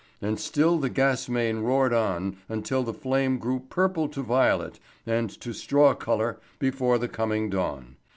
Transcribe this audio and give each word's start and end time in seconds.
And 0.19 0.39
still 0.39 0.79
the 0.79 0.89
gas 0.89 1.29
main 1.29 1.59
roared 1.59 1.93
on 1.93 2.37
until 2.49 2.81
the 2.81 2.91
flame 2.91 3.37
grew 3.37 3.59
from 3.59 3.67
purple 3.67 4.09
to 4.09 4.23
violet, 4.23 4.79
and 5.05 5.29
to 5.41 5.53
straw 5.53 5.93
colour 5.93 6.39
before 6.57 6.97
the 6.97 7.07
coming 7.07 7.51
dawn. 7.51 7.97